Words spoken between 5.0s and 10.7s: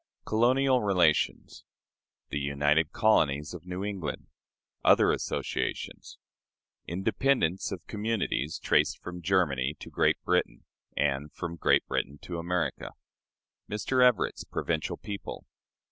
Associations. Independence of Communities traced from Germany to Great Britain,